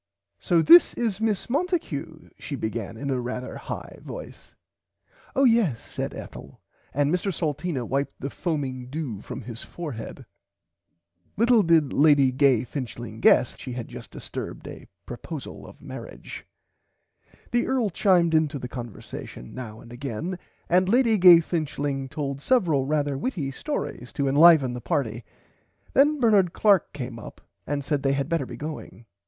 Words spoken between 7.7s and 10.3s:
wiped the foaming dew from his forehead.